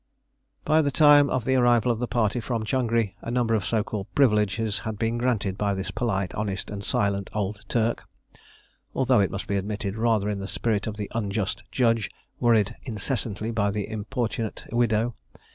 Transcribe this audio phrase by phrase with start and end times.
[0.65, 3.83] By the time of the arrival of the party from Changri, a number of so
[3.83, 8.05] called privileges had been granted by this polite, honest, and silent old Turk
[8.95, 12.09] although, it must be admitted, rather in the spirit of the unjust judge
[12.39, 15.13] worried incessantly by the importunate widow.